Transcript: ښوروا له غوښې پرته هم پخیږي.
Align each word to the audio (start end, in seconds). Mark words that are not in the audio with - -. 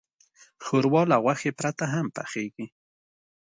ښوروا 0.63 1.01
له 1.11 1.17
غوښې 1.23 1.51
پرته 1.59 1.85
هم 1.93 2.05
پخیږي. 2.15 2.65